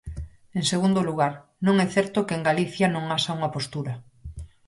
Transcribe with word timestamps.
En 0.57 0.63
segundo 0.71 1.01
lugar, 1.09 1.33
non 1.65 1.75
é 1.85 1.87
certo 1.95 2.25
que 2.27 2.35
en 2.37 2.45
Galicia 2.49 2.87
non 2.95 3.03
haxa 3.13 3.35
unha 3.37 3.53
postura. 3.55 3.93